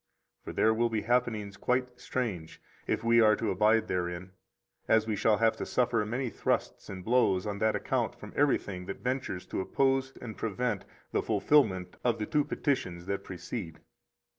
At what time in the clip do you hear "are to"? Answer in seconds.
3.21-3.51